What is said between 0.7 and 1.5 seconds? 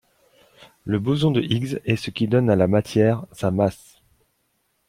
Le boson de